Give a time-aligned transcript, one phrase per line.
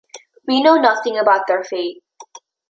[0.47, 2.01] We know nothing about their fate.